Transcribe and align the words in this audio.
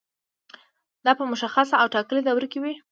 دا 1.05 1.11
په 1.19 1.23
مشخصه 1.31 1.75
او 1.81 1.87
ټاکلې 1.93 2.21
دوره 2.25 2.47
کې 2.51 2.59
وي. 2.63 2.73